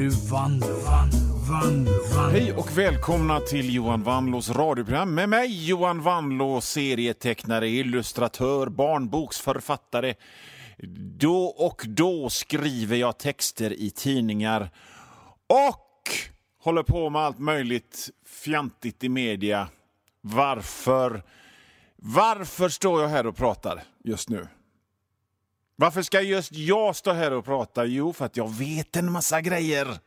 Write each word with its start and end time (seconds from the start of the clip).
nu 0.00 0.08
Vanlo, 0.08 0.66
Hej 2.32 2.52
och 2.52 2.78
välkomna 2.78 3.40
till 3.40 3.74
Johan 3.74 4.02
Wanlås 4.02 4.50
radioprogram 4.50 5.14
med 5.14 5.28
mig 5.28 5.68
Johan 5.68 6.02
Wanlå, 6.02 6.60
serietecknare, 6.60 7.68
illustratör, 7.68 8.66
barnboksförfattare. 8.66 10.14
Då 11.18 11.44
och 11.44 11.84
då 11.88 12.30
skriver 12.30 12.96
jag 12.96 13.18
texter 13.18 13.72
i 13.72 13.90
tidningar 13.90 14.70
och 15.46 16.10
håller 16.62 16.82
på 16.82 17.10
med 17.10 17.22
allt 17.22 17.38
möjligt 17.38 18.10
fjantigt 18.26 19.04
i 19.04 19.08
media. 19.08 19.68
Varför? 20.20 21.22
Varför 21.96 22.68
står 22.68 23.02
jag 23.02 23.08
här 23.08 23.26
och 23.26 23.36
pratar 23.36 23.82
just 24.04 24.28
nu? 24.28 24.46
Varför 25.80 26.02
ska 26.02 26.20
just 26.20 26.52
jag 26.52 26.96
stå 26.96 27.12
här 27.12 27.32
och 27.32 27.44
prata? 27.44 27.84
Jo, 27.84 28.12
för 28.12 28.24
att 28.24 28.36
jag 28.36 28.54
vet 28.54 28.96
en 28.96 29.12
massa 29.12 29.40
grejer. 29.40 29.98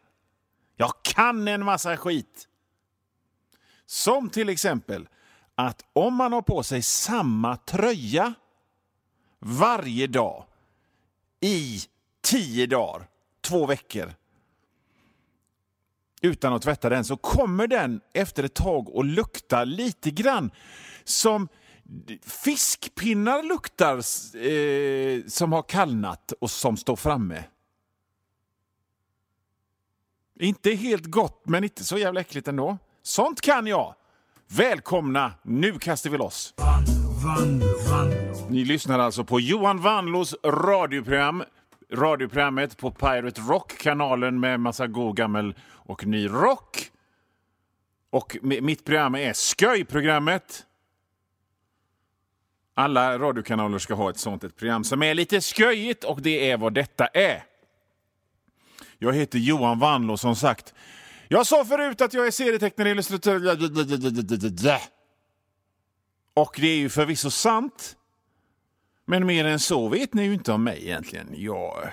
Jag 0.75 0.93
kan 1.01 1.47
en 1.47 1.65
massa 1.65 1.97
skit. 1.97 2.47
Som 3.85 4.29
till 4.29 4.49
exempel 4.49 5.07
att 5.55 5.85
om 5.93 6.15
man 6.15 6.33
har 6.33 6.41
på 6.41 6.63
sig 6.63 6.81
samma 6.81 7.57
tröja 7.57 8.33
varje 9.39 10.07
dag 10.07 10.45
i 11.39 11.81
tio 12.21 12.67
dagar, 12.67 13.07
två 13.41 13.65
veckor 13.65 14.13
utan 16.21 16.53
att 16.53 16.61
tvätta 16.61 16.89
den 16.89 17.05
så 17.05 17.17
kommer 17.17 17.67
den 17.67 18.01
efter 18.13 18.43
ett 18.43 18.53
tag 18.53 18.91
att 18.95 19.05
lukta 19.05 19.63
lite 19.63 20.11
grann 20.11 20.51
som 21.03 21.47
fiskpinnar 22.25 23.43
luktar 23.43 23.95
eh, 23.95 25.25
som 25.27 25.51
har 25.51 25.61
kallnat 25.61 26.33
och 26.41 26.51
som 26.51 26.77
står 26.77 26.95
framme. 26.95 27.43
Inte 30.39 30.71
helt 30.71 31.05
gott, 31.05 31.43
men 31.45 31.63
inte 31.63 31.83
så 31.83 31.97
jävla 31.97 32.21
äckligt 32.21 32.47
ändå. 32.47 32.77
Sånt 33.01 33.41
kan 33.41 33.67
jag! 33.67 33.95
Välkomna, 34.47 35.33
nu 35.41 35.79
kastar 35.79 36.09
vi 36.09 36.17
loss! 36.17 36.53
Van, 36.57 36.85
van, 37.23 37.59
van. 37.89 38.13
Ni 38.49 38.65
lyssnar 38.65 38.99
alltså 38.99 39.23
på 39.23 39.39
Johan 39.39 39.81
Vanlos 39.81 40.35
radioprogram. 40.43 41.43
Radioprogrammet 41.91 42.77
på 42.77 42.91
Pirate 42.91 43.41
Rock, 43.41 43.77
kanalen 43.77 44.39
med 44.39 44.59
massa 44.59 44.87
god 44.87 45.15
gammel 45.15 45.55
och 45.71 46.05
ny 46.05 46.27
rock. 46.27 46.91
Och 48.09 48.37
mitt 48.41 48.85
program 48.85 49.15
är 49.15 49.33
Sköj-programmet. 49.33 50.65
Alla 52.73 53.19
radiokanaler 53.19 53.79
ska 53.79 53.93
ha 53.93 54.09
ett 54.09 54.17
sånt 54.17 54.43
ett 54.43 54.55
program 54.55 54.83
som 54.83 55.03
är 55.03 55.13
lite 55.13 55.41
sköjigt 55.41 56.03
och 56.03 56.21
det 56.21 56.51
är 56.51 56.57
vad 56.57 56.73
detta 56.73 57.07
är. 57.07 57.43
Jag 58.97 59.13
heter 59.13 59.39
Johan 59.39 59.79
Wanlå 59.79 60.17
som 60.17 60.35
sagt. 60.35 60.73
Jag 61.27 61.47
sa 61.47 61.65
förut 61.65 62.01
att 62.01 62.13
jag 62.13 62.27
är 62.27 62.31
serietecknare, 62.31 62.89
illustratör... 62.89 63.35
Och 66.33 66.55
det 66.61 66.67
är 66.67 66.75
ju 66.75 66.89
förvisso 66.89 67.31
sant. 67.31 67.95
Men 69.05 69.25
mer 69.25 69.45
än 69.45 69.59
så 69.59 69.87
vet 69.87 70.13
ni 70.13 70.23
ju 70.23 70.33
inte 70.33 70.51
om 70.51 70.63
mig 70.63 70.83
egentligen. 70.83 71.27
Jag, 71.33 71.89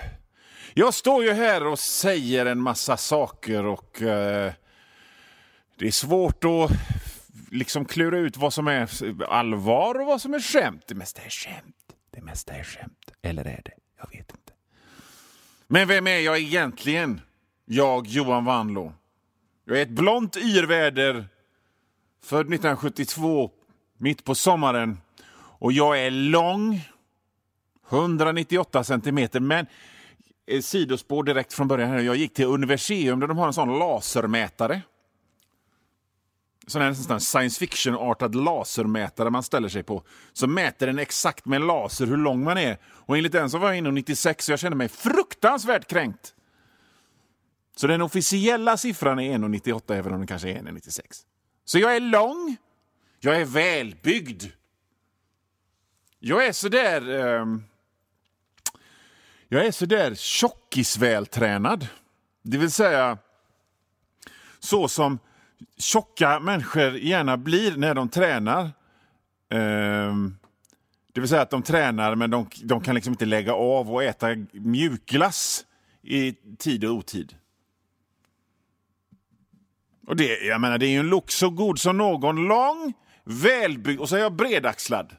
jag 0.73 0.93
står 0.93 1.23
ju 1.23 1.31
här 1.31 1.67
och 1.67 1.79
säger 1.79 2.45
en 2.45 2.61
massa 2.61 2.97
saker 2.97 3.65
och 3.65 4.01
eh, 4.01 4.53
det 5.77 5.87
är 5.87 5.91
svårt 5.91 6.43
att 6.43 6.71
liksom 7.51 7.85
klura 7.85 8.17
ut 8.17 8.37
vad 8.37 8.53
som 8.53 8.67
är 8.67 8.89
allvar 9.23 9.99
och 9.99 10.05
vad 10.05 10.21
som 10.21 10.33
är 10.33 10.39
skämt. 10.39 10.83
Det 10.87 10.95
mesta 10.95 11.21
är 11.21 11.29
skämt. 11.29 11.75
Det 12.11 12.21
mesta 12.21 12.53
är 12.53 12.63
skämt. 12.63 13.11
Eller 13.21 13.45
är 13.45 13.61
det? 13.65 13.73
Jag 13.97 14.09
vet 14.09 14.31
inte. 14.31 14.53
Men 15.67 15.87
vem 15.87 16.07
är 16.07 16.19
jag 16.19 16.39
egentligen? 16.39 17.21
Jag, 17.65 18.07
Johan 18.07 18.45
Wanlo. 18.45 18.93
Jag 19.65 19.77
är 19.77 19.81
ett 19.81 19.89
blont 19.89 20.37
yrväder, 20.37 21.27
född 22.23 22.39
1972, 22.39 23.51
mitt 23.97 24.23
på 24.23 24.35
sommaren. 24.35 24.97
Och 25.33 25.71
jag 25.71 25.99
är 26.05 26.11
lång, 26.11 26.81
198 27.89 28.83
centimeter. 28.83 29.39
Men 29.39 29.65
eh, 30.47 30.61
sidospår 30.61 31.23
direkt 31.23 31.53
från 31.53 31.67
början. 31.67 31.89
Här. 31.89 31.99
Jag 31.99 32.15
gick 32.15 32.33
till 32.33 32.45
Universium 32.45 33.19
där 33.19 33.27
de 33.27 33.37
har 33.37 33.47
en 33.47 33.53
sån 33.53 33.79
lasermätare. 33.79 34.81
Sån 36.71 36.81
här 36.81 36.93
sån 36.93 37.11
här 37.11 37.19
science 37.19 37.59
fiction-artad 37.59 38.35
lasermätare 38.35 39.29
man 39.29 39.43
ställer 39.43 39.69
sig 39.69 39.83
på. 39.83 40.03
Så 40.33 40.47
mäter 40.47 40.87
den 40.87 40.99
exakt 40.99 41.45
med 41.45 41.61
en 41.61 41.67
laser 41.67 42.05
hur 42.05 42.17
lång 42.17 42.43
man 42.43 42.57
är. 42.57 42.77
Och 42.83 43.17
enligt 43.17 43.31
den 43.31 43.49
så 43.49 43.57
var 43.57 43.67
jag 43.67 43.77
inne 43.77 43.91
96 43.91 44.47
och 44.47 44.51
jag 44.51 44.59
kände 44.59 44.77
mig 44.77 44.89
fruktansvärt 44.89 45.87
kränkt. 45.89 46.33
Så 47.75 47.87
den 47.87 48.01
officiella 48.01 48.77
siffran 48.77 49.19
är 49.19 49.37
1,98 49.37 49.93
även 49.93 50.13
om 50.13 50.19
den 50.19 50.27
kanske 50.27 50.49
är 50.49 50.61
1,96. 50.61 51.01
Så 51.65 51.79
jag 51.79 51.95
är 51.95 51.99
lång. 51.99 52.57
Jag 53.19 53.41
är 53.41 53.45
välbyggd. 53.45 54.43
Jag 56.19 56.45
är 56.45 56.51
sådär... 56.51 57.09
Eh, 57.09 57.45
jag 59.47 59.65
är 59.65 59.71
sådär 59.71 60.15
tjockisvältränad. 60.15 61.87
Det 62.41 62.57
vill 62.57 62.71
säga 62.71 63.17
så 64.59 64.87
som 64.87 65.19
tjocka 65.77 66.39
människor 66.39 66.97
gärna 66.97 67.37
blir 67.37 67.77
när 67.77 67.95
de 67.95 68.09
tränar. 68.09 68.71
Ehm, 69.49 70.37
det 71.13 71.19
vill 71.19 71.29
säga 71.29 71.41
att 71.41 71.49
de 71.49 71.63
tränar 71.63 72.15
men 72.15 72.29
de, 72.29 72.47
de 72.63 72.81
kan 72.81 72.95
liksom 72.95 73.13
inte 73.13 73.25
lägga 73.25 73.53
av 73.53 73.91
och 73.91 74.03
äta 74.03 74.27
mjukglass 74.51 75.65
i 76.01 76.33
tid 76.57 76.85
och 76.85 76.95
otid. 76.95 77.35
Och 80.07 80.15
det, 80.15 80.39
jag 80.39 80.61
menar, 80.61 80.77
det 80.77 80.85
är 80.85 80.89
ju 80.89 80.99
en 80.99 81.09
look 81.09 81.31
så 81.31 81.49
god 81.49 81.79
som 81.79 81.97
någon. 81.97 82.47
Lång, 82.47 82.93
välbyggd 83.23 83.99
och 83.99 84.09
så 84.09 84.15
är 84.15 84.19
jag 84.19 84.35
bredaxlad. 84.35 85.15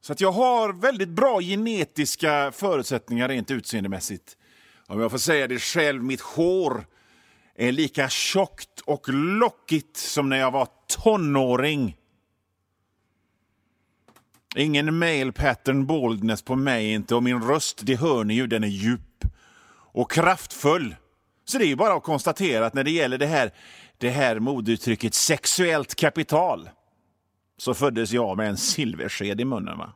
Så 0.00 0.12
att 0.12 0.20
jag 0.20 0.32
har 0.32 0.72
väldigt 0.72 1.08
bra 1.08 1.40
genetiska 1.40 2.52
förutsättningar 2.52 3.28
rent 3.28 3.50
utseendemässigt. 3.50 4.36
Om 4.86 5.00
jag 5.00 5.10
får 5.10 5.18
säga 5.18 5.46
det 5.46 5.58
själv, 5.58 6.04
mitt 6.04 6.20
hår 6.20 6.84
är 7.58 7.72
lika 7.72 8.08
tjockt 8.08 8.80
och 8.80 9.08
lockigt 9.08 9.96
som 9.96 10.28
när 10.28 10.36
jag 10.36 10.50
var 10.50 10.68
tonåring. 10.86 11.96
Ingen 14.56 14.98
male 14.98 15.32
pattern 15.32 15.86
baldness 15.86 16.42
på 16.42 16.56
mig 16.56 16.92
inte 16.92 17.14
och 17.14 17.22
min 17.22 17.42
röst, 17.42 17.80
det 17.82 17.96
hör 17.96 18.24
ni 18.24 18.34
ju, 18.34 18.46
den 18.46 18.64
är 18.64 18.68
djup 18.68 19.24
och 19.70 20.10
kraftfull. 20.10 20.96
Så 21.44 21.58
det 21.58 21.64
är 21.64 21.68
ju 21.68 21.76
bara 21.76 21.94
att 21.94 22.02
konstatera 22.02 22.66
att 22.66 22.74
när 22.74 22.84
det 22.84 22.90
gäller 22.90 23.18
det 23.18 23.26
här, 23.26 23.50
det 23.98 24.10
här 24.10 24.38
modeuttrycket 24.38 25.14
sexuellt 25.14 25.94
kapital 25.94 26.70
så 27.56 27.74
föddes 27.74 28.12
jag 28.12 28.36
med 28.36 28.48
en 28.48 28.56
silversked 28.56 29.40
i 29.40 29.44
munnen. 29.44 29.78
Va? 29.78 29.92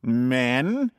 Men... 0.00 0.90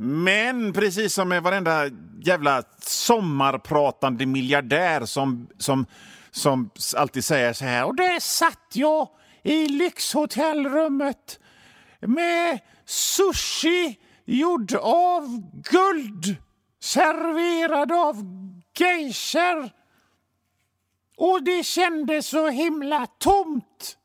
Men 0.00 0.72
precis 0.72 1.14
som 1.14 1.28
med 1.28 1.42
varenda 1.42 1.86
jävla 2.20 2.62
sommarpratande 2.80 4.26
miljardär 4.26 5.04
som, 5.04 5.48
som, 5.58 5.86
som 6.30 6.70
alltid 6.96 7.24
säger 7.24 7.52
så 7.52 7.64
här. 7.64 7.84
Och 7.84 7.96
där 7.96 8.20
satt 8.20 8.68
jag 8.72 9.08
i 9.42 9.68
lyxhotellrummet 9.68 11.38
med 12.00 12.58
sushi 12.84 13.98
gjord 14.24 14.74
av 14.74 15.42
guld 15.70 16.36
serverad 16.80 17.92
av 17.92 18.16
geishor. 18.78 19.70
Och 21.16 21.42
det 21.42 21.66
kändes 21.66 22.26
så 22.26 22.48
himla 22.48 23.06
tomt. 23.06 23.96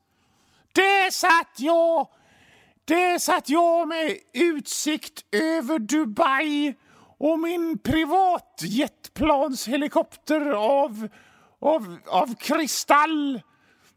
Där 0.74 1.12
satt 1.12 1.60
jag 1.60 2.08
där 2.86 3.20
satt 3.20 3.50
jag 3.50 3.88
med 3.88 4.18
utsikt 4.34 5.26
över 5.32 5.80
Dubai 5.80 6.74
och 7.18 7.40
min 7.40 7.78
privatjetplanshelikopter 7.78 10.52
av, 10.52 11.08
av, 11.60 11.98
av 12.08 12.36
kristall. 12.36 13.42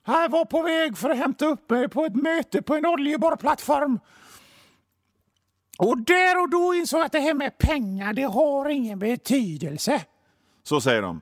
Jag 0.04 0.28
var 0.28 0.44
på 0.44 0.62
väg 0.62 0.98
för 0.98 1.10
att 1.10 1.16
hämta 1.16 1.46
upp 1.46 1.70
mig 1.70 1.88
på 1.88 2.04
ett 2.04 2.16
möte 2.16 2.62
på 2.62 2.74
en 2.74 2.86
oljeborrplattform. 2.86 4.00
Och 5.78 5.98
där 5.98 6.42
och 6.42 6.50
då 6.50 6.74
insåg 6.74 7.00
jag 7.00 7.06
att 7.06 7.12
det 7.12 7.20
här 7.20 7.34
med 7.34 7.58
pengar, 7.58 8.12
det 8.12 8.22
har 8.22 8.68
ingen 8.68 8.98
betydelse. 8.98 10.04
Så 10.62 10.80
säger 10.80 11.02
de. 11.02 11.20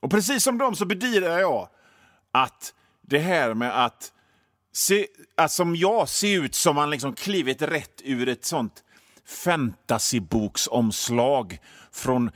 Och 0.00 0.10
precis 0.10 0.44
som 0.44 0.58
de 0.58 0.76
så 0.76 0.86
bedyrar 0.86 1.38
jag 1.38 1.68
att 2.32 2.74
det 3.00 3.18
här 3.18 3.54
med 3.54 3.84
att 3.84 4.12
se, 4.72 5.06
att 5.34 5.52
som 5.52 5.76
jag 5.76 6.08
ser 6.08 6.42
ut 6.42 6.54
som 6.54 6.76
man 6.76 6.90
liksom 6.90 7.14
klivit 7.14 7.62
rätt 7.62 8.00
ur 8.04 8.28
ett 8.28 8.44
sånt 8.44 8.84
fantasyboksomslag 9.24 11.58
från, 11.92 12.30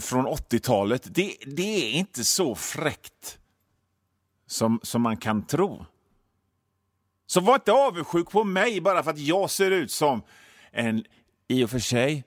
från 0.00 0.26
80-talet. 0.26 1.14
Det, 1.14 1.36
det 1.46 1.62
är 1.62 1.92
inte 1.92 2.24
så 2.24 2.54
fräckt 2.54 3.38
som, 4.46 4.80
som 4.82 5.02
man 5.02 5.16
kan 5.16 5.46
tro. 5.46 5.86
Så 7.26 7.40
var 7.40 7.54
inte 7.54 7.72
avundsjuk 7.72 8.30
på 8.30 8.44
mig 8.44 8.80
bara 8.80 9.02
för 9.02 9.10
att 9.10 9.18
jag 9.18 9.50
ser 9.50 9.70
ut 9.70 9.90
som 9.90 10.22
en, 10.70 11.04
i 11.48 11.64
och 11.64 11.70
för 11.70 11.78
sig, 11.78 12.24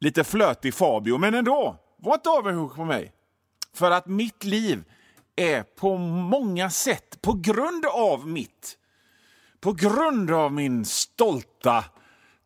lite 0.00 0.24
flötig 0.24 0.74
Fabio, 0.74 1.18
men 1.18 1.34
ändå. 1.34 1.76
Var 1.96 2.14
inte 2.14 2.30
avundsjuk 2.30 2.76
på 2.76 2.84
mig. 2.84 3.12
För 3.74 3.90
att 3.90 4.06
mitt 4.06 4.44
liv 4.44 4.84
är 5.36 5.62
på 5.62 5.96
många 5.98 6.70
sätt, 6.70 7.22
på 7.22 7.32
grund 7.32 7.86
av 7.86 8.28
mitt, 8.28 8.78
på 9.60 9.72
grund 9.72 10.30
av 10.30 10.52
min 10.52 10.84
stolta, 10.84 11.84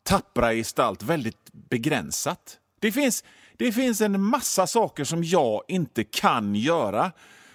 tappra 0.03 0.53
gestalt, 0.55 1.03
väldigt 1.03 1.53
begränsat. 1.53 2.59
Det 2.81 2.93
finns, 2.93 3.25
det 3.57 3.73
finns 3.73 4.01
en 4.01 4.23
massa 4.23 4.67
saker 4.67 5.05
som 5.05 5.25
jag 5.25 5.63
inte 5.69 6.05
kan 6.05 6.55
göra. 6.55 7.13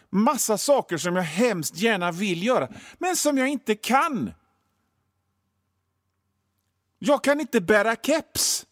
Massa 0.09 0.57
saker 0.57 0.97
som 0.97 1.15
jag 1.15 1.23
hemskt 1.23 1.77
gärna 1.77 2.11
vill 2.11 2.43
göra, 2.43 2.69
men 2.97 3.15
som 3.15 3.37
jag 3.37 3.47
inte 3.47 3.75
kan. 3.75 4.33
Jag 6.99 7.23
kan 7.23 7.39
inte 7.39 7.61
bära 7.61 7.95
keps. 7.95 8.65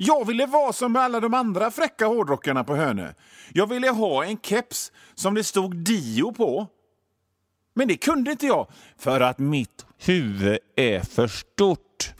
Jag 0.00 0.26
ville 0.26 0.46
vara 0.46 0.72
som 0.72 0.96
alla 0.96 1.20
de 1.20 1.34
andra 1.34 1.70
fräcka 1.70 2.06
hårdrockarna 2.06 2.64
på 2.64 2.76
Hönö. 2.76 3.12
Jag 3.52 3.66
ville 3.66 3.88
ha 3.88 4.24
en 4.24 4.38
keps 4.40 4.92
som 5.14 5.34
det 5.34 5.44
stod 5.44 5.76
Dio 5.76 6.32
på. 6.32 6.66
Men 7.74 7.88
det 7.88 7.96
kunde 7.96 8.30
inte 8.30 8.46
jag, 8.46 8.66
för 8.98 9.20
att 9.20 9.38
mitt 9.38 9.86
huvud 9.98 10.58
är 10.76 11.00
för 11.00 11.28
stort. 11.28 12.12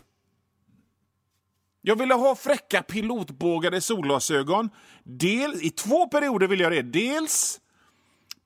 Jag 1.82 1.96
ville 1.96 2.14
ha 2.14 2.34
fräcka 2.34 2.82
pilotbågade 2.82 3.80
solglasögon. 3.80 4.70
Dels, 5.02 5.62
I 5.62 5.70
två 5.70 6.08
perioder 6.08 6.46
ville 6.46 6.62
jag 6.62 6.72
det. 6.72 6.82
Dels 6.82 7.60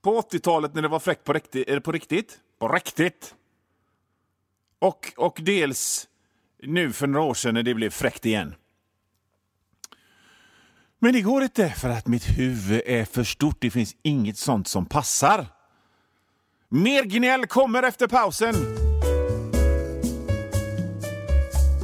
på 0.02 0.20
80-talet 0.20 0.74
när 0.74 0.82
det 0.82 0.88
var 0.88 1.00
fräckt 1.00 1.24
på 1.24 1.32
riktigt. 1.32 1.68
Eh, 1.68 1.80
på 1.80 1.92
riktigt? 1.92 2.38
På 2.58 2.68
riktigt. 2.68 3.34
Och, 4.78 5.12
och 5.16 5.38
dels 5.42 6.08
nu 6.62 6.92
för 6.92 7.06
några 7.06 7.26
år 7.26 7.34
sedan 7.34 7.54
när 7.54 7.62
det 7.62 7.74
blev 7.74 7.90
fräckt 7.90 8.26
igen. 8.26 8.54
Men 11.04 11.12
det 11.12 11.20
går 11.20 11.42
inte 11.42 11.68
för 11.68 11.88
att 11.88 12.06
mitt 12.06 12.38
huvud 12.38 12.82
är 12.86 13.04
för 13.04 13.24
stort. 13.24 13.56
Det 13.60 13.70
finns 13.70 13.96
inget 14.02 14.38
sånt 14.38 14.68
som 14.68 14.86
passar. 14.86 15.46
Mer 16.68 17.04
gnäll 17.04 17.46
kommer 17.46 17.82
efter 17.82 18.06
pausen. 18.06 18.54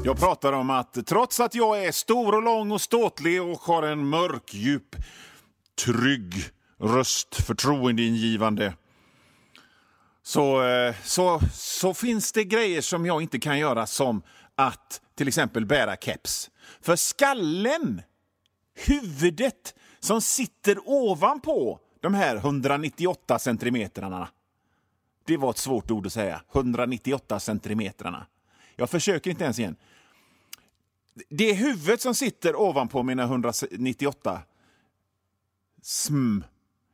Jag 0.05 0.19
pratar 0.19 0.53
om 0.53 0.71
att 0.71 1.07
trots 1.07 1.41
att 1.41 1.55
jag 1.55 1.85
är 1.85 1.93
stor 1.93 2.35
och 2.35 2.43
lång 2.43 2.71
och 2.71 2.81
ståtlig 2.81 3.43
och 3.43 3.59
har 3.59 3.83
en 3.83 4.09
mörk, 4.09 4.55
djup, 4.55 4.97
trygg 5.85 6.35
röst, 6.81 7.35
förtroendeingivande, 7.47 8.75
så, 10.23 10.63
eh, 10.69 10.95
så, 11.05 11.41
så 11.53 11.95
finns 11.95 12.33
det 12.33 12.45
grejer 12.45 12.81
som 12.81 13.07
jag 13.07 13.23
inte 13.23 13.39
kan 13.39 13.59
göra 13.59 13.87
som 13.87 14.23
att 14.55 15.01
till 15.15 15.29
exempel 15.29 15.67
bära 15.67 15.97
keps. 15.97 16.51
För 16.81 16.97
skallen, 16.97 18.03
huvudet 18.87 19.75
som 20.01 20.21
sitter 20.21 20.79
ovanpå 20.85 21.81
de 22.01 22.15
här 22.15 22.37
198 22.37 23.39
centimetrarna. 23.39 24.29
Det 25.25 25.37
var 25.37 25.51
ett 25.51 25.59
svårt 25.59 25.91
ord 25.91 26.07
att 26.07 26.13
säga. 26.13 26.43
198 26.55 27.41
centimetrarna. 27.41 28.27
Jag 28.77 28.91
försöker 28.91 29.31
inte 29.31 29.45
ens 29.45 29.59
igen. 29.59 29.77
Det 31.29 31.53
huvudet 31.53 32.01
som 32.01 32.15
sitter 32.15 32.57
ovanpå 32.57 33.03
mina 33.03 33.23
198 33.23 34.43
sm 35.83 36.41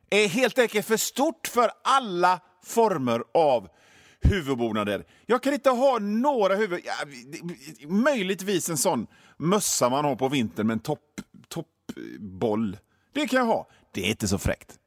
är 0.09 0.27
helt 0.27 0.59
enkelt 0.59 0.85
för 0.85 0.97
stort 0.97 1.47
för 1.47 1.71
alla 1.83 2.39
former 2.63 3.23
av 3.33 3.69
huvudbonader. 4.21 5.05
Jag 5.25 5.43
kan 5.43 5.53
inte 5.53 5.69
ha 5.69 5.99
några 5.99 6.55
huvud... 6.55 6.81
Ja, 6.85 6.93
möjligtvis 7.87 8.69
en 8.69 8.77
sån 8.77 9.07
mössa 9.37 9.89
man 9.89 10.05
har 10.05 10.15
på 10.15 10.29
vintern 10.29 10.67
med 10.67 10.73
en 10.73 10.79
topp, 10.79 11.21
boll. 12.19 12.77
Det 13.13 13.27
kan 13.27 13.39
jag 13.39 13.45
ha. 13.45 13.67
Det 13.91 14.01
är 14.01 14.09
inte 14.09 14.27
så 14.27 14.37
fräckt. 14.37 14.79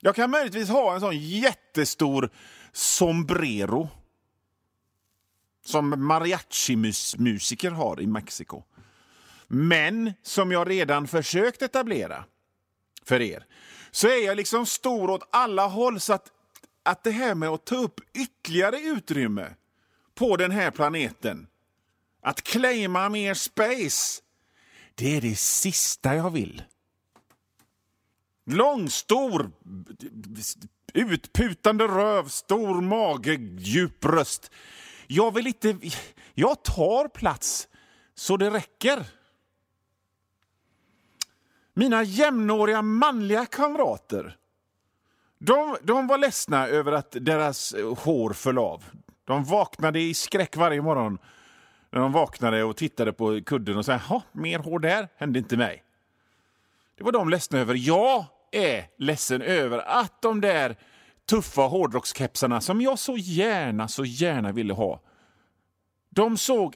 Jag 0.00 0.14
kan 0.14 0.30
möjligtvis 0.30 0.68
ha 0.68 0.94
en 0.94 1.00
sån 1.00 1.18
jättestor 1.18 2.30
sombrero 2.72 3.88
som 5.64 5.94
mariachi-musiker 6.06 7.70
har 7.70 8.00
i 8.00 8.06
Mexiko. 8.06 8.62
Men 9.46 10.12
som 10.22 10.52
jag 10.52 10.70
redan 10.70 11.08
försökt 11.08 11.62
etablera 11.62 12.24
för 13.02 13.20
er, 13.20 13.46
så 13.90 14.08
är 14.08 14.26
jag 14.26 14.36
liksom 14.36 14.66
stor 14.66 15.10
åt 15.10 15.28
alla 15.30 15.66
håll 15.66 16.00
så 16.00 16.12
att, 16.12 16.32
att 16.82 17.04
det 17.04 17.10
här 17.10 17.34
med 17.34 17.48
att 17.48 17.66
ta 17.66 17.76
upp 17.76 18.00
ytterligare 18.14 18.78
utrymme 18.78 19.54
på 20.14 20.36
den 20.36 20.50
här 20.50 20.70
planeten, 20.70 21.46
att 22.22 22.42
claima 22.42 23.08
mer 23.08 23.34
space, 23.34 24.22
det 24.98 25.16
är 25.16 25.20
det 25.20 25.38
sista 25.38 26.14
jag 26.14 26.30
vill. 26.30 26.62
Lång, 28.46 28.90
stor, 28.90 29.50
utputande 30.92 31.84
röv, 31.88 32.28
stor 32.28 32.80
mage, 32.80 33.34
djup 33.58 34.04
röst. 34.04 34.50
Jag 35.06 35.34
vill 35.34 35.46
inte... 35.46 35.78
Jag 36.34 36.64
tar 36.64 37.08
plats 37.08 37.68
så 38.14 38.36
det 38.36 38.50
räcker. 38.50 39.04
Mina 41.74 42.02
jämnåriga 42.02 42.82
manliga 42.82 43.46
kamrater 43.46 44.38
de, 45.38 45.76
de 45.82 46.06
var 46.06 46.18
ledsna 46.18 46.66
över 46.66 46.92
att 46.92 47.16
deras 47.20 47.74
hår 47.98 48.32
föll 48.32 48.58
av. 48.58 48.84
De 49.24 49.44
vaknade 49.44 50.00
i 50.00 50.14
skräck 50.14 50.56
varje 50.56 50.82
morgon 50.82 51.18
när 51.90 52.00
de 52.00 52.12
vaknade 52.12 52.64
och 52.64 52.76
tittade 52.76 53.12
på 53.12 53.40
kudden 53.46 53.76
och 53.76 53.84
sa 53.84 54.22
mer 54.32 54.58
hår 54.58 54.78
där, 54.78 55.08
hände 55.16 55.38
inte 55.38 55.56
mig. 55.56 55.82
Det 56.96 57.04
var 57.04 57.12
de 57.12 57.28
ledsna 57.28 57.58
över. 57.58 57.74
Jag 57.74 58.24
är 58.52 58.84
ledsen 58.98 59.42
över 59.42 59.78
att 59.78 60.22
de 60.22 60.40
där 60.40 60.76
tuffa 61.28 61.62
hårdrockskepsarna 61.62 62.60
som 62.60 62.80
jag 62.80 62.98
så 62.98 63.16
gärna, 63.16 63.88
så 63.88 64.04
gärna 64.04 64.52
ville 64.52 64.74
ha, 64.74 65.00
de 66.10 66.36
såg, 66.36 66.74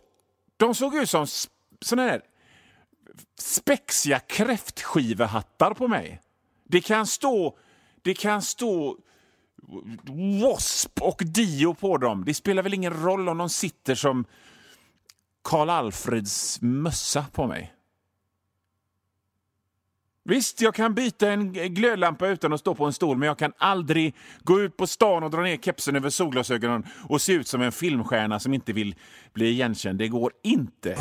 de 0.56 0.74
såg 0.74 0.94
ut 0.94 1.10
som 1.10 1.26
såna 1.80 2.02
här 2.02 2.22
spexiga 3.38 4.18
kräftskivehattar 4.18 5.74
på 5.74 5.88
mig. 5.88 6.20
Det 6.64 6.80
kan 6.80 7.06
stå, 7.06 7.56
det 8.02 8.14
kan 8.14 8.42
stå 8.42 8.98
W.A.S.P. 10.04 11.00
och 11.04 11.22
Dio 11.24 11.74
på 11.74 11.96
dem. 11.96 12.24
Det 12.24 12.34
spelar 12.34 12.62
väl 12.62 12.74
ingen 12.74 13.02
roll 13.02 13.28
om 13.28 13.38
de 13.38 13.48
sitter 13.48 13.94
som 13.94 14.24
Karl 15.52 15.70
Alfreds 15.70 16.58
mössa 16.62 17.24
på 17.32 17.46
mig. 17.46 17.72
Visst, 20.24 20.60
jag 20.60 20.74
kan 20.74 20.94
byta 20.94 21.30
en 21.30 21.52
glödlampa 21.52 22.28
utan 22.28 22.52
att 22.52 22.60
stå 22.60 22.74
på 22.74 22.84
en 22.84 22.92
stol, 22.92 23.16
men 23.16 23.26
jag 23.26 23.38
kan 23.38 23.52
aldrig 23.58 24.14
gå 24.42 24.60
ut 24.60 24.76
på 24.76 24.86
stan 24.86 25.22
och 25.22 25.30
dra 25.30 25.40
ner 25.40 25.56
kepsen 25.56 25.96
över 25.96 26.10
solglasögonen 26.10 26.86
och 27.08 27.20
se 27.20 27.32
ut 27.32 27.48
som 27.48 27.62
en 27.62 27.72
filmstjärna 27.72 28.40
som 28.40 28.54
inte 28.54 28.72
vill 28.72 28.94
bli 29.32 29.48
igenkänd. 29.48 29.98
Det 29.98 30.08
går 30.08 30.32
inte. 30.42 30.96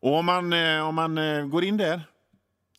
Och 0.00 0.14
om 0.14 0.26
man, 0.26 0.52
eh, 0.52 0.88
om 0.88 0.94
man 0.94 1.18
eh, 1.18 1.46
går 1.46 1.64
in 1.64 1.76
där 1.76 2.02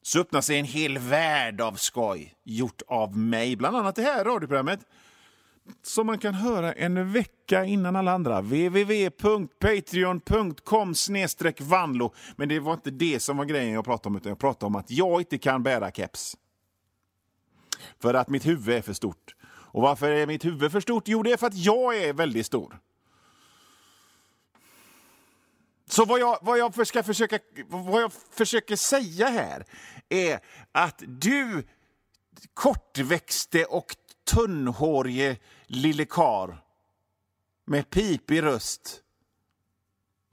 så 0.01 0.19
öppnar 0.19 0.41
sig 0.41 0.59
en 0.59 0.65
hel 0.65 0.97
värld 0.97 1.61
av 1.61 1.73
skoj 1.73 2.33
gjort 2.43 2.81
av 2.87 3.17
mig, 3.17 3.55
bland 3.55 3.77
annat 3.77 3.95
det 3.95 4.01
här 4.01 4.25
radioprogrammet 4.25 4.79
som 5.83 6.07
man 6.07 6.17
kan 6.17 6.33
höra 6.33 6.73
en 6.73 7.11
vecka 7.11 7.65
innan 7.65 7.95
alla 7.95 8.11
andra. 8.11 8.41
www.patreon.com 8.41 10.93
vanlo. 11.59 12.13
Men 12.35 12.49
det 12.49 12.59
var 12.59 12.73
inte 12.73 12.91
det 12.91 13.19
som 13.19 13.37
var 13.37 13.45
grejen 13.45 13.73
jag 13.73 13.85
pratade 13.85 14.09
om, 14.09 14.15
utan 14.15 14.29
jag 14.29 14.39
pratade 14.39 14.65
om 14.65 14.75
att 14.75 14.91
jag 14.91 15.21
inte 15.21 15.37
kan 15.37 15.63
bära 15.63 15.91
keps. 15.91 16.37
För 17.99 18.13
att 18.13 18.29
mitt 18.29 18.45
huvud 18.45 18.75
är 18.75 18.81
för 18.81 18.93
stort. 18.93 19.35
Och 19.43 19.81
varför 19.81 20.11
är 20.11 20.27
mitt 20.27 20.45
huvud 20.45 20.71
för 20.71 20.79
stort? 20.79 21.07
Jo, 21.07 21.23
det 21.23 21.31
är 21.31 21.37
för 21.37 21.47
att 21.47 21.55
jag 21.55 21.97
är 21.97 22.13
väldigt 22.13 22.45
stor. 22.45 22.79
Så 25.91 26.05
vad 26.05 26.19
jag, 26.19 26.39
vad 26.41 26.57
jag, 26.57 26.87
ska 26.87 27.03
försöka, 27.03 27.39
vad 27.67 28.01
jag 28.01 28.13
försöker 28.13 28.75
säga 28.75 29.27
här 29.27 29.65
är 30.09 30.39
att 30.71 31.03
du 31.07 31.67
kortväxte 32.53 33.65
och 33.65 33.95
tunnhårige 34.33 35.37
lille 35.65 36.05
kar 36.05 36.63
med 37.65 37.89
pipig 37.89 38.43
röst, 38.43 39.01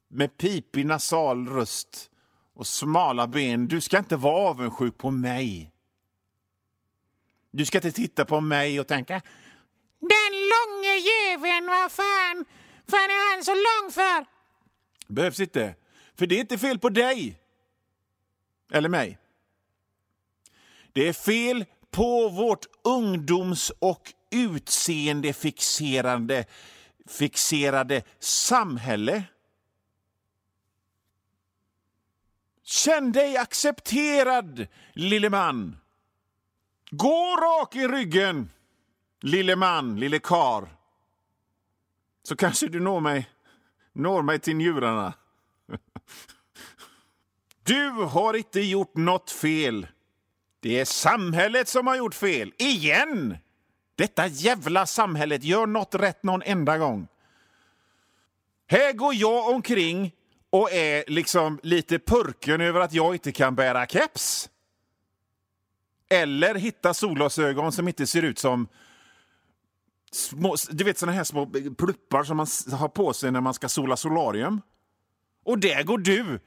med 0.09 0.37
pipig 0.37 0.87
nasal 0.87 1.49
röst 1.49 2.11
och 2.55 2.67
smala 2.67 3.27
ben. 3.27 3.69
Du 3.69 3.81
ska 3.81 3.99
inte 3.99 4.17
vara 4.17 4.49
avundsjuk 4.49 4.99
på 4.99 5.11
mig. 5.11 5.73
Du 7.51 7.67
ska 7.67 7.79
inte 7.79 7.93
titta 7.93 8.25
på 8.25 8.41
mig 8.41 8.81
och 8.81 8.87
tänka 8.87 9.23
den 10.01 10.33
långe 10.33 10.95
jäveln, 10.97 11.67
vad 11.67 11.93
fan, 11.93 12.45
fan 12.91 13.11
är 13.11 13.35
han 13.35 13.45
så 13.45 13.55
lång 13.55 13.93
för? 13.93 14.38
Behövs 15.09 15.41
inte. 15.41 15.75
För 16.15 16.27
det 16.27 16.35
är 16.35 16.41
inte 16.41 16.59
fel 16.59 16.79
på 16.79 16.89
dig. 16.89 17.41
Eller 18.73 18.89
mig. 18.89 19.19
Det 20.93 21.09
är 21.09 21.13
fel 21.13 21.65
på 21.91 22.29
vårt 22.29 22.67
ungdoms 22.85 23.73
och 23.79 24.15
utseendefixerande 24.31 26.45
fixerade 27.07 28.03
samhälle. 28.19 29.25
Känn 32.63 33.13
dig 33.13 33.37
accepterad, 33.37 34.67
lille 34.93 35.31
man. 35.31 35.77
Gå 36.91 37.37
rak 37.37 37.77
i 37.77 37.89
ryggen, 37.89 38.51
lille 39.21 39.57
man, 39.57 40.01
lille 40.01 40.19
kar. 40.19 40.69
Så 42.23 42.37
kanske 42.37 42.69
du 42.69 42.81
når 42.81 43.01
mig, 43.01 43.31
når 43.99 44.23
mig 44.23 44.39
till 44.39 44.57
njurarna. 44.57 45.15
Du 47.63 47.91
har 47.91 48.35
inte 48.35 48.61
gjort 48.61 48.97
något 48.97 49.31
fel. 49.31 49.87
Det 50.61 50.81
är 50.81 50.85
samhället 50.85 51.69
som 51.69 51.87
har 51.87 51.97
gjort 51.97 52.15
fel. 52.15 52.53
Igen! 52.59 53.37
Detta 53.97 54.27
jävla 54.27 54.87
samhället 54.87 55.45
gör 55.45 55.67
något 55.67 55.95
rätt 55.95 56.23
någon 56.23 56.43
enda 56.43 56.79
gång. 56.79 57.09
Här 58.67 58.93
går 58.93 59.15
jag 59.15 59.49
omkring 59.49 60.13
och 60.51 60.73
är 60.73 61.05
liksom 61.07 61.61
lite 61.63 61.99
purken 61.99 62.61
över 62.61 62.81
att 62.81 62.93
jag 62.93 63.15
inte 63.15 63.33
kan 63.33 63.55
bära 63.55 63.87
keps. 63.87 64.51
Eller 66.11 66.55
hitta 66.55 66.95
solglasögon 66.95 67.73
som 67.73 67.89
inte 67.89 68.07
ser 68.07 68.23
ut 68.23 68.39
som 68.39 68.69
små, 70.13 70.57
du 70.71 70.85
vet 70.85 70.99
såna 70.99 71.13
här 71.13 71.25
små 71.25 71.47
pluppar 71.79 72.25
som 72.25 72.37
man 72.37 72.47
har 72.73 72.89
på 72.89 73.13
sig 73.13 73.31
när 73.31 73.41
man 73.41 73.55
ska 73.55 73.69
sola 73.69 73.97
solarium. 73.97 74.61
Och 75.45 75.59
där 75.59 75.83
går 75.83 75.99
du 75.99 76.41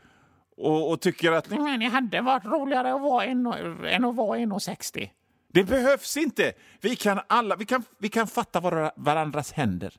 och, 0.58 0.92
och 0.92 1.02
tycker 1.02 1.32
att 1.32 1.50
Men 1.50 1.80
det 1.80 1.86
hade 1.86 2.22
varit 2.22 2.46
roligare 2.46 2.94
att 2.94 3.02
vara 3.02 3.26
en, 3.26 3.46
än 3.86 4.06
att 4.06 4.16
vara 4.16 4.40
1,60. 4.40 5.10
det 5.54 5.64
behövs 5.64 6.18
inte. 6.18 6.54
Vi 6.82 6.96
kan 6.96 7.20
alla, 7.28 7.56
vi 7.56 7.66
kan, 7.66 7.84
vi 8.00 8.10
kan 8.10 8.28
fatta 8.28 8.60
var, 8.60 8.92
varandras 8.96 9.52
händer. 9.52 9.94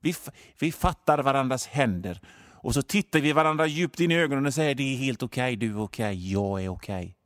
Vi, 0.00 0.14
vi 0.58 0.72
fattar 0.72 1.18
varandras 1.18 1.66
händer. 1.66 2.20
Och 2.64 2.74
så 2.74 2.82
tittar 2.82 3.20
vi 3.20 3.32
varandra 3.32 3.66
djupt 3.66 4.00
in 4.00 4.10
i 4.10 4.18
ögonen 4.18 4.46
och 4.46 4.54
säger 4.54 4.74
det 4.74 4.82
är 4.82 4.96
helt 4.96 5.22
okej, 5.22 5.56
du 5.56 5.70
är 5.70 5.82
okej, 5.82 6.32
jag 6.32 6.64
är 6.64 6.68
okej. 6.68 7.16